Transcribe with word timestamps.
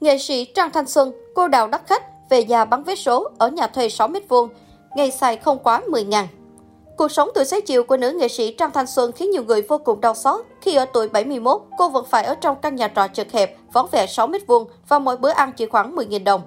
Nghệ 0.00 0.18
sĩ 0.18 0.44
Trang 0.44 0.70
Thanh 0.70 0.86
Xuân, 0.86 1.12
cô 1.34 1.48
đào 1.48 1.68
đắt 1.68 1.86
khách, 1.86 2.02
về 2.30 2.44
nhà 2.44 2.64
bán 2.64 2.84
vé 2.84 2.94
số 2.94 3.30
ở 3.38 3.48
nhà 3.48 3.66
thuê 3.66 3.88
6m2, 3.88 4.48
ngày 4.96 5.10
xài 5.10 5.36
không 5.36 5.58
quá 5.58 5.80
10 5.88 6.04
ngàn. 6.04 6.26
Cuộc 6.96 7.12
sống 7.12 7.30
tuổi 7.34 7.44
xế 7.44 7.60
chiều 7.60 7.84
của 7.84 7.96
nữ 7.96 8.10
nghệ 8.10 8.28
sĩ 8.28 8.54
Trang 8.54 8.70
Thanh 8.70 8.86
Xuân 8.86 9.12
khiến 9.12 9.30
nhiều 9.30 9.44
người 9.44 9.62
vô 9.62 9.78
cùng 9.78 10.00
đau 10.00 10.14
xót 10.14 10.40
khi 10.60 10.74
ở 10.74 10.84
tuổi 10.92 11.08
71, 11.08 11.62
cô 11.78 11.88
vẫn 11.88 12.04
phải 12.10 12.24
ở 12.24 12.34
trong 12.34 12.56
căn 12.62 12.76
nhà 12.76 12.88
trọ 12.96 13.08
chật 13.08 13.32
hẹp, 13.32 13.56
vỏn 13.72 13.86
vẹn 13.92 14.08
6 14.08 14.26
m 14.26 14.32
vuông 14.46 14.68
và 14.88 14.98
mỗi 14.98 15.16
bữa 15.16 15.30
ăn 15.30 15.52
chỉ 15.56 15.66
khoảng 15.66 15.96
10.000 15.96 16.24
đồng. 16.24 16.42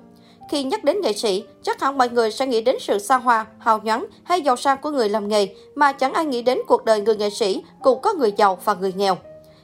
Khi 0.49 0.63
nhắc 0.63 0.83
đến 0.83 1.01
nghệ 1.01 1.13
sĩ, 1.13 1.43
chắc 1.63 1.81
hẳn 1.81 1.97
mọi 1.97 2.09
người 2.09 2.31
sẽ 2.31 2.47
nghĩ 2.47 2.61
đến 2.61 2.75
sự 2.79 2.99
xa 2.99 3.17
hoa, 3.17 3.45
hào 3.59 3.79
nhoáng 3.83 4.05
hay 4.23 4.41
giàu 4.41 4.55
sang 4.55 4.77
của 4.81 4.89
người 4.89 5.09
làm 5.09 5.27
nghề, 5.27 5.47
mà 5.75 5.91
chẳng 5.91 6.13
ai 6.13 6.25
nghĩ 6.25 6.41
đến 6.41 6.59
cuộc 6.67 6.85
đời 6.85 7.01
người 7.01 7.15
nghệ 7.15 7.29
sĩ 7.29 7.63
cũng 7.81 8.01
có 8.01 8.13
người 8.13 8.33
giàu 8.37 8.57
và 8.65 8.73
người 8.73 8.93
nghèo. 8.93 9.17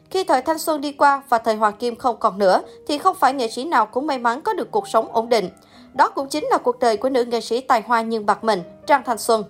Khi 0.09 0.23
thời 0.23 0.41
thanh 0.41 0.59
xuân 0.59 0.81
đi 0.81 0.91
qua 0.91 1.21
và 1.29 1.37
thời 1.37 1.55
hoàng 1.55 1.77
kim 1.79 1.95
không 1.95 2.17
còn 2.19 2.37
nữa, 2.37 2.61
thì 2.87 2.97
không 2.97 3.15
phải 3.15 3.33
nghệ 3.33 3.47
sĩ 3.47 3.65
nào 3.65 3.85
cũng 3.85 4.07
may 4.07 4.17
mắn 4.17 4.41
có 4.41 4.53
được 4.53 4.71
cuộc 4.71 4.87
sống 4.87 5.07
ổn 5.13 5.29
định. 5.29 5.49
Đó 5.93 6.09
cũng 6.09 6.27
chính 6.27 6.45
là 6.45 6.57
cuộc 6.57 6.79
đời 6.79 6.97
của 6.97 7.09
nữ 7.09 7.25
nghệ 7.25 7.41
sĩ 7.41 7.61
tài 7.61 7.81
hoa 7.81 8.01
nhưng 8.01 8.25
bạc 8.25 8.43
mệnh, 8.43 8.61
Trang 8.87 9.03
Thanh 9.05 9.17
Xuân. 9.17 9.43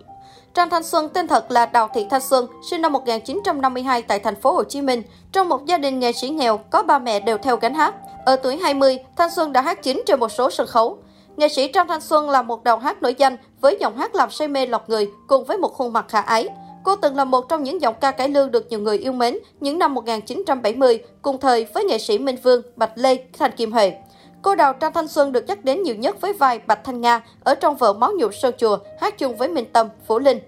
Trang 0.53 0.69
Thanh 0.69 0.83
Xuân 0.83 1.09
tên 1.09 1.27
thật 1.27 1.51
là 1.51 1.65
Đào 1.65 1.89
Thị 1.93 2.05
Thanh 2.09 2.21
Xuân, 2.21 2.47
sinh 2.69 2.81
năm 2.81 2.93
1952 2.93 4.01
tại 4.01 4.19
thành 4.19 4.41
phố 4.41 4.53
Hồ 4.53 4.63
Chí 4.63 4.81
Minh, 4.81 5.03
trong 5.31 5.49
một 5.49 5.65
gia 5.65 5.77
đình 5.77 5.99
nghệ 5.99 6.11
sĩ 6.11 6.29
nghèo 6.29 6.57
có 6.57 6.83
ba 6.83 6.99
mẹ 6.99 7.19
đều 7.19 7.37
theo 7.37 7.57
gánh 7.57 7.73
hát. 7.73 7.95
Ở 8.25 8.35
tuổi 8.35 8.57
20, 8.57 8.97
Thanh 9.15 9.31
Xuân 9.31 9.53
đã 9.53 9.61
hát 9.61 9.83
chính 9.83 10.03
trên 10.05 10.19
một 10.19 10.29
số 10.29 10.49
sân 10.49 10.67
khấu. 10.67 10.97
Nghệ 11.37 11.47
sĩ 11.49 11.67
Trang 11.67 11.87
Thanh 11.87 12.01
Xuân 12.01 12.29
là 12.29 12.41
một 12.41 12.63
đầu 12.63 12.77
hát 12.77 13.01
nổi 13.01 13.15
danh 13.17 13.37
với 13.61 13.77
giọng 13.79 13.97
hát 13.97 14.15
làm 14.15 14.31
say 14.31 14.47
mê 14.47 14.65
lọt 14.65 14.81
người 14.87 15.11
cùng 15.27 15.43
với 15.43 15.57
một 15.57 15.73
khuôn 15.73 15.93
mặt 15.93 16.05
khả 16.09 16.21
ái. 16.21 16.49
Cô 16.83 16.95
từng 16.95 17.15
là 17.15 17.25
một 17.25 17.49
trong 17.49 17.63
những 17.63 17.81
giọng 17.81 17.95
ca 18.01 18.11
cải 18.11 18.29
lương 18.29 18.51
được 18.51 18.67
nhiều 18.69 18.79
người 18.79 18.97
yêu 18.97 19.11
mến 19.11 19.37
những 19.59 19.79
năm 19.79 19.93
1970, 19.93 20.99
cùng 21.21 21.39
thời 21.39 21.65
với 21.73 21.83
nghệ 21.83 21.97
sĩ 21.97 22.17
Minh 22.17 22.37
Vương, 22.43 22.61
Bạch 22.75 22.91
Lê, 22.95 23.17
Thành 23.39 23.51
Kim 23.51 23.71
Huệ. 23.71 23.93
Cô 24.41 24.55
đào 24.55 24.73
Trang 24.73 24.93
Thanh 24.93 25.07
Xuân 25.07 25.31
được 25.31 25.45
nhắc 25.47 25.65
đến 25.65 25.83
nhiều 25.83 25.95
nhất 25.95 26.21
với 26.21 26.33
vai 26.33 26.59
Bạch 26.67 26.83
Thanh 26.83 27.01
Nga 27.01 27.21
ở 27.43 27.55
trong 27.55 27.75
vở 27.75 27.93
Máu 27.93 28.11
nhuộm 28.17 28.31
sâu 28.31 28.51
chùa, 28.57 28.77
hát 29.01 29.17
chung 29.17 29.37
với 29.37 29.47
Minh 29.47 29.65
Tâm, 29.73 29.87
Phủ 30.07 30.19
Linh. 30.19 30.39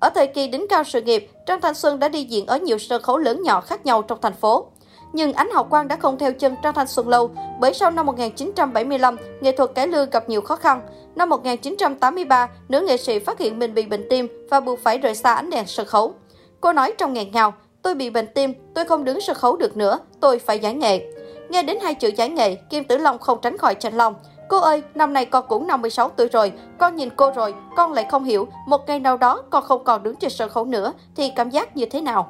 Ở 0.00 0.10
thời 0.10 0.26
kỳ 0.26 0.48
đỉnh 0.48 0.66
cao 0.68 0.84
sự 0.84 1.00
nghiệp, 1.00 1.30
Trang 1.46 1.60
Thanh 1.60 1.74
Xuân 1.74 1.98
đã 1.98 2.08
đi 2.08 2.24
diễn 2.24 2.46
ở 2.46 2.58
nhiều 2.58 2.78
sân 2.78 3.02
khấu 3.02 3.18
lớn 3.18 3.42
nhỏ 3.42 3.60
khác 3.60 3.86
nhau 3.86 4.02
trong 4.02 4.18
thành 4.22 4.34
phố. 4.34 4.66
Nhưng 5.12 5.32
ánh 5.32 5.50
hậu 5.50 5.64
quang 5.64 5.88
đã 5.88 5.96
không 5.96 6.18
theo 6.18 6.32
chân 6.32 6.54
Trang 6.62 6.74
Thanh 6.74 6.86
Xuân 6.86 7.08
lâu, 7.08 7.30
bởi 7.60 7.74
sau 7.74 7.90
năm 7.90 8.06
1975, 8.06 9.16
nghệ 9.40 9.52
thuật 9.52 9.70
cải 9.74 9.86
lương 9.86 10.10
gặp 10.10 10.28
nhiều 10.28 10.40
khó 10.40 10.56
khăn. 10.56 10.80
Năm 11.16 11.28
1983, 11.28 12.48
nữ 12.68 12.80
nghệ 12.80 12.96
sĩ 12.96 13.18
phát 13.18 13.38
hiện 13.38 13.58
mình 13.58 13.74
bị 13.74 13.86
bệnh 13.86 14.06
tim 14.10 14.46
và 14.50 14.60
buộc 14.60 14.78
phải 14.80 14.98
rời 14.98 15.14
xa 15.14 15.34
ánh 15.34 15.50
đèn 15.50 15.66
sân 15.66 15.86
khấu. 15.86 16.14
Cô 16.60 16.72
nói 16.72 16.94
trong 16.98 17.12
nghẹn 17.12 17.30
ngào, 17.30 17.54
tôi 17.82 17.94
bị 17.94 18.10
bệnh 18.10 18.26
tim, 18.34 18.54
tôi 18.74 18.84
không 18.84 19.04
đứng 19.04 19.20
sân 19.20 19.36
khấu 19.36 19.56
được 19.56 19.76
nữa, 19.76 19.98
tôi 20.20 20.38
phải 20.38 20.58
giải 20.58 20.74
nghệ. 20.74 21.06
Nghe 21.48 21.62
đến 21.62 21.78
hai 21.82 21.94
chữ 21.94 22.08
giải 22.16 22.28
nghệ, 22.28 22.54
Kim 22.54 22.84
Tử 22.84 22.98
Long 22.98 23.18
không 23.18 23.38
tránh 23.42 23.58
khỏi 23.58 23.74
tranh 23.74 23.96
lòng. 23.96 24.14
Cô 24.48 24.60
ơi, 24.60 24.82
năm 24.94 25.12
nay 25.12 25.24
con 25.24 25.44
cũng 25.48 25.66
56 25.66 26.08
tuổi 26.08 26.28
rồi, 26.28 26.52
con 26.78 26.96
nhìn 26.96 27.10
cô 27.16 27.32
rồi, 27.32 27.54
con 27.76 27.92
lại 27.92 28.06
không 28.10 28.24
hiểu, 28.24 28.48
một 28.66 28.86
ngày 28.86 29.00
nào 29.00 29.16
đó 29.16 29.42
con 29.50 29.64
không 29.64 29.84
còn 29.84 30.02
đứng 30.02 30.16
trên 30.16 30.30
sân 30.30 30.50
khấu 30.50 30.64
nữa, 30.64 30.92
thì 31.16 31.30
cảm 31.36 31.50
giác 31.50 31.76
như 31.76 31.86
thế 31.86 32.00
nào? 32.00 32.28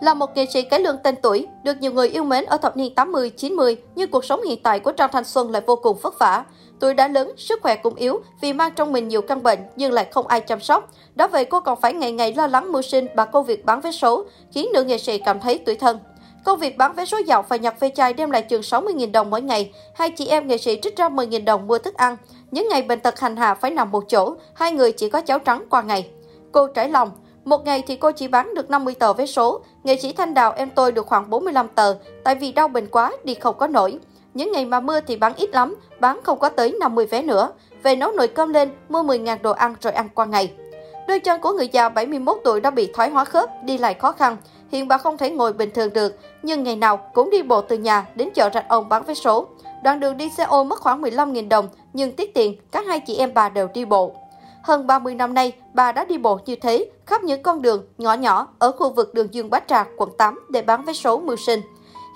Là 0.00 0.14
một 0.14 0.36
nghệ 0.36 0.46
sĩ 0.46 0.62
cái 0.62 0.80
lương 0.80 0.98
tên 1.04 1.14
tuổi, 1.22 1.46
được 1.62 1.76
nhiều 1.80 1.92
người 1.92 2.08
yêu 2.08 2.24
mến 2.24 2.44
ở 2.44 2.56
thập 2.56 2.76
niên 2.76 2.94
80, 2.94 3.30
90, 3.30 3.76
nhưng 3.94 4.10
cuộc 4.10 4.24
sống 4.24 4.42
hiện 4.42 4.62
tại 4.62 4.80
của 4.80 4.92
Trang 4.92 5.10
Thanh 5.12 5.24
Xuân 5.24 5.50
lại 5.50 5.62
vô 5.66 5.76
cùng 5.76 5.96
vất 6.02 6.18
vả. 6.18 6.44
Tuổi 6.80 6.94
đã 6.94 7.08
lớn, 7.08 7.32
sức 7.36 7.62
khỏe 7.62 7.76
cũng 7.76 7.94
yếu 7.94 8.20
vì 8.40 8.52
mang 8.52 8.72
trong 8.76 8.92
mình 8.92 9.08
nhiều 9.08 9.22
căn 9.22 9.42
bệnh 9.42 9.58
nhưng 9.76 9.92
lại 9.92 10.06
không 10.12 10.26
ai 10.26 10.40
chăm 10.40 10.60
sóc. 10.60 10.88
Đó 11.14 11.28
vậy 11.28 11.44
cô 11.44 11.60
còn 11.60 11.80
phải 11.80 11.92
ngày 11.92 12.12
ngày 12.12 12.34
lo 12.34 12.46
lắng 12.46 12.72
mưu 12.72 12.82
sinh 12.82 13.06
bằng 13.14 13.28
công 13.32 13.44
việc 13.44 13.64
bán 13.64 13.80
vé 13.80 13.92
số, 13.92 14.24
khiến 14.52 14.68
nữ 14.72 14.84
nghệ 14.84 14.98
sĩ 14.98 15.18
cảm 15.18 15.40
thấy 15.40 15.58
tuổi 15.66 15.76
thân. 15.76 15.98
Công 16.44 16.58
việc 16.58 16.78
bán 16.78 16.94
vé 16.94 17.04
số 17.04 17.18
dạo 17.18 17.42
và 17.48 17.56
nhặt 17.56 17.80
ve 17.80 17.90
chai 17.90 18.12
đem 18.12 18.30
lại 18.30 18.42
chừng 18.42 18.60
60.000 18.60 19.12
đồng 19.12 19.30
mỗi 19.30 19.42
ngày. 19.42 19.72
Hai 19.94 20.10
chị 20.10 20.26
em 20.26 20.48
nghệ 20.48 20.58
sĩ 20.58 20.78
trích 20.82 20.96
ra 20.96 21.08
10.000 21.08 21.44
đồng 21.44 21.66
mua 21.66 21.78
thức 21.78 21.94
ăn. 21.94 22.16
Những 22.50 22.68
ngày 22.68 22.82
bệnh 22.82 23.00
tật 23.00 23.20
hành 23.20 23.36
hạ 23.36 23.54
phải 23.54 23.70
nằm 23.70 23.90
một 23.90 24.04
chỗ, 24.08 24.34
hai 24.54 24.72
người 24.72 24.92
chỉ 24.92 25.08
có 25.08 25.20
cháo 25.20 25.38
trắng 25.38 25.64
qua 25.70 25.82
ngày. 25.82 26.10
Cô 26.52 26.66
trải 26.66 26.88
lòng, 26.88 27.10
một 27.44 27.64
ngày 27.64 27.82
thì 27.86 27.96
cô 27.96 28.12
chỉ 28.12 28.28
bán 28.28 28.54
được 28.54 28.70
50 28.70 28.94
tờ 28.94 29.12
vé 29.12 29.26
số. 29.26 29.60
Nghệ 29.84 29.96
sĩ 29.96 30.12
Thanh 30.12 30.34
Đào 30.34 30.52
em 30.52 30.70
tôi 30.70 30.92
được 30.92 31.06
khoảng 31.06 31.30
45 31.30 31.68
tờ, 31.68 31.94
tại 32.24 32.34
vì 32.34 32.52
đau 32.52 32.68
bệnh 32.68 32.86
quá, 32.86 33.12
đi 33.24 33.34
không 33.34 33.58
có 33.58 33.66
nổi. 33.66 33.98
Những 34.34 34.52
ngày 34.52 34.64
mà 34.64 34.80
mưa 34.80 35.00
thì 35.00 35.16
bán 35.16 35.32
ít 35.36 35.50
lắm, 35.54 35.76
bán 36.00 36.20
không 36.22 36.38
có 36.38 36.48
tới 36.48 36.76
50 36.80 37.06
vé 37.06 37.22
nữa. 37.22 37.50
Về 37.82 37.96
nấu 37.96 38.12
nồi 38.12 38.28
cơm 38.28 38.52
lên, 38.52 38.70
mua 38.88 39.02
10.000 39.02 39.36
đồ 39.42 39.50
ăn 39.50 39.74
rồi 39.80 39.92
ăn 39.92 40.08
qua 40.14 40.26
ngày. 40.26 40.52
Đôi 41.08 41.20
chân 41.20 41.40
của 41.40 41.52
người 41.52 41.68
già 41.68 41.88
71 41.88 42.38
tuổi 42.44 42.60
đã 42.60 42.70
bị 42.70 42.90
thoái 42.94 43.10
hóa 43.10 43.24
khớp, 43.24 43.50
đi 43.64 43.78
lại 43.78 43.94
khó 43.94 44.12
khăn. 44.12 44.36
Hiện 44.72 44.88
bà 44.88 44.98
không 44.98 45.18
thể 45.18 45.30
ngồi 45.30 45.52
bình 45.52 45.70
thường 45.74 45.92
được, 45.92 46.18
nhưng 46.42 46.62
ngày 46.62 46.76
nào 46.76 46.96
cũng 46.96 47.30
đi 47.30 47.42
bộ 47.42 47.60
từ 47.60 47.78
nhà 47.78 48.06
đến 48.14 48.28
chợ 48.34 48.50
Rạch 48.54 48.68
Ông 48.68 48.88
bán 48.88 49.02
vé 49.02 49.14
số. 49.14 49.46
Đoạn 49.82 50.00
đường 50.00 50.16
đi 50.16 50.30
xe 50.36 50.44
ô 50.44 50.64
mất 50.64 50.80
khoảng 50.80 51.02
15.000 51.02 51.48
đồng, 51.48 51.68
nhưng 51.92 52.12
tiết 52.12 52.34
tiền, 52.34 52.56
các 52.72 52.86
hai 52.86 53.00
chị 53.00 53.16
em 53.16 53.34
bà 53.34 53.48
đều 53.48 53.68
đi 53.74 53.84
bộ. 53.84 54.12
Hơn 54.62 54.86
30 54.86 55.14
năm 55.14 55.34
nay, 55.34 55.52
bà 55.74 55.92
đã 55.92 56.04
đi 56.04 56.18
bộ 56.18 56.38
như 56.46 56.56
thế, 56.56 56.90
khắp 57.06 57.22
những 57.22 57.42
con 57.42 57.62
đường, 57.62 57.86
nhỏ 57.98 58.14
nhỏ 58.14 58.48
ở 58.58 58.72
khu 58.72 58.90
vực 58.90 59.14
đường 59.14 59.34
Dương 59.34 59.50
Bá 59.50 59.60
Trạc, 59.60 59.88
quận 59.96 60.10
8 60.18 60.40
để 60.48 60.62
bán 60.62 60.84
vé 60.84 60.92
số 60.92 61.18
mưu 61.18 61.36
sinh. 61.36 61.60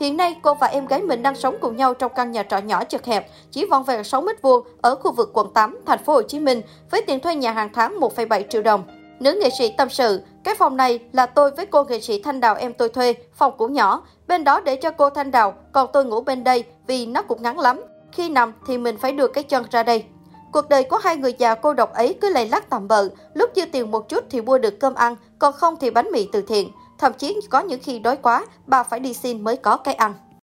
Hiện 0.00 0.16
nay, 0.16 0.36
cô 0.42 0.54
và 0.54 0.66
em 0.66 0.86
gái 0.86 1.02
mình 1.02 1.22
đang 1.22 1.34
sống 1.34 1.56
cùng 1.60 1.76
nhau 1.76 1.94
trong 1.94 2.12
căn 2.14 2.32
nhà 2.32 2.42
trọ 2.42 2.58
nhỏ 2.58 2.84
chật 2.84 3.04
hẹp, 3.04 3.30
chỉ 3.50 3.64
vòn 3.64 3.84
vẹn 3.84 4.04
6 4.04 4.20
mét 4.20 4.42
vuông 4.42 4.66
ở 4.80 4.94
khu 4.94 5.12
vực 5.12 5.30
quận 5.32 5.52
8, 5.54 5.78
thành 5.86 6.04
phố 6.04 6.12
Hồ 6.12 6.22
Chí 6.22 6.38
Minh 6.38 6.62
với 6.90 7.02
tiền 7.02 7.20
thuê 7.20 7.34
nhà 7.34 7.52
hàng 7.52 7.68
tháng 7.74 8.00
1,7 8.00 8.42
triệu 8.48 8.62
đồng. 8.62 8.84
Nữ 9.22 9.38
nghệ 9.40 9.50
sĩ 9.58 9.74
tâm 9.76 9.90
sự, 9.90 10.22
cái 10.44 10.54
phòng 10.54 10.76
này 10.76 10.98
là 11.12 11.26
tôi 11.26 11.50
với 11.50 11.66
cô 11.66 11.84
nghệ 11.84 12.00
sĩ 12.00 12.22
Thanh 12.22 12.40
Đào 12.40 12.54
em 12.54 12.72
tôi 12.72 12.88
thuê, 12.88 13.14
phòng 13.34 13.52
cũng 13.58 13.72
nhỏ, 13.72 14.02
bên 14.26 14.44
đó 14.44 14.60
để 14.60 14.76
cho 14.76 14.90
cô 14.90 15.10
Thanh 15.10 15.30
Đào, 15.30 15.54
còn 15.72 15.88
tôi 15.92 16.04
ngủ 16.04 16.20
bên 16.20 16.44
đây 16.44 16.64
vì 16.86 17.06
nó 17.06 17.22
cũng 17.22 17.42
ngắn 17.42 17.58
lắm. 17.58 17.80
Khi 18.12 18.28
nằm 18.28 18.52
thì 18.66 18.78
mình 18.78 18.98
phải 18.98 19.12
đưa 19.12 19.26
cái 19.26 19.44
chân 19.44 19.64
ra 19.70 19.82
đây. 19.82 20.04
Cuộc 20.52 20.68
đời 20.68 20.82
của 20.82 20.96
hai 20.96 21.16
người 21.16 21.34
già 21.38 21.54
cô 21.54 21.74
độc 21.74 21.92
ấy 21.92 22.14
cứ 22.20 22.30
lầy 22.30 22.48
lắc 22.48 22.70
tạm 22.70 22.88
bợ, 22.88 23.08
lúc 23.34 23.50
dư 23.56 23.62
tiền 23.72 23.90
một 23.90 24.08
chút 24.08 24.24
thì 24.30 24.40
mua 24.40 24.58
được 24.58 24.80
cơm 24.80 24.94
ăn, 24.94 25.16
còn 25.38 25.52
không 25.52 25.76
thì 25.80 25.90
bánh 25.90 26.10
mì 26.12 26.28
từ 26.32 26.42
thiện. 26.42 26.70
Thậm 26.98 27.12
chí 27.12 27.40
có 27.50 27.60
những 27.60 27.80
khi 27.82 27.98
đói 27.98 28.16
quá, 28.16 28.46
bà 28.66 28.82
phải 28.82 29.00
đi 29.00 29.14
xin 29.14 29.44
mới 29.44 29.56
có 29.56 29.76
cái 29.76 29.94
ăn. 29.94 30.14